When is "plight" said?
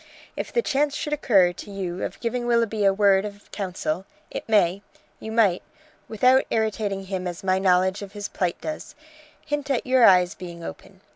8.27-8.59